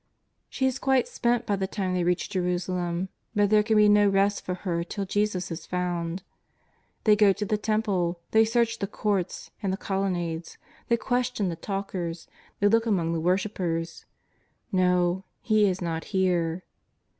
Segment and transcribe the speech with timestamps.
[0.49, 3.09] She is quite spent by the time they reach Jerusalem.
[3.35, 6.23] But there can be no rest for her till Jesus is found.
[7.03, 11.55] They go to the Temple; they search the Courts and the colonnades; they question the
[11.55, 12.27] talkers;
[12.59, 14.05] they look among the worshippers.
[14.71, 16.63] 'No, He is not here.